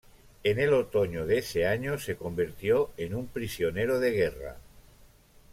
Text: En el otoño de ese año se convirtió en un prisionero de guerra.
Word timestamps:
En 0.43 0.57
el 0.57 0.73
otoño 0.73 1.27
de 1.27 1.37
ese 1.37 1.67
año 1.67 1.99
se 1.99 2.15
convirtió 2.15 2.89
en 2.97 3.13
un 3.13 3.27
prisionero 3.27 3.99
de 3.99 4.09
guerra. 4.09 4.57